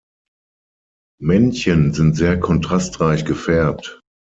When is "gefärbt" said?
3.23-4.01